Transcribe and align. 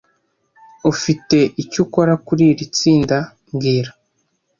Ufite 0.91 1.37
icyo 1.61 1.79
ukora 1.85 2.13
kuri 2.25 2.43
iri 2.51 2.65
tsinda 2.75 3.17
mbwira 3.51 3.91